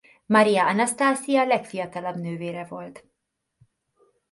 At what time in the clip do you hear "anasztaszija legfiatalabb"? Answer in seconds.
0.65-2.15